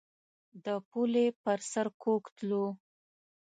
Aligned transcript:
د 0.65 0.67
پولې 0.89 1.25
پر 1.43 1.59
سر 1.71 1.87
کوږ 2.01 2.23
تلو. 2.37 2.65